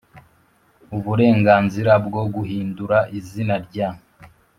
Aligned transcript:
uburenganzira 0.97 1.91
bwo 2.05 2.23
guhindura 2.35 2.97
izina 3.19 3.55
rya 3.65 3.89